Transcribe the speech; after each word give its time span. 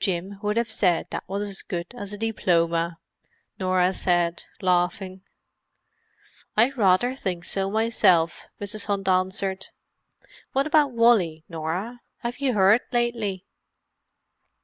"Jim 0.00 0.36
would 0.42 0.56
have 0.56 0.68
said 0.72 1.06
that 1.10 1.22
was 1.28 1.42
as 1.48 1.62
good 1.62 1.94
as 1.96 2.12
a 2.12 2.18
diploma," 2.18 2.98
Norah 3.56 3.92
said, 3.92 4.42
laughing. 4.60 5.22
"I 6.56 6.70
rather 6.70 7.14
think 7.14 7.44
so, 7.44 7.70
myself," 7.70 8.48
Mrs. 8.60 8.86
Hunt 8.86 9.06
answered. 9.08 9.68
"What 10.54 10.66
about 10.66 10.90
Wally, 10.90 11.44
Norah? 11.48 12.00
Have 12.22 12.38
you 12.38 12.54
heard 12.54 12.80
lately?" 12.90 13.46